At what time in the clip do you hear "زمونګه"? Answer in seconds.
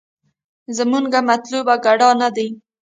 0.77-1.19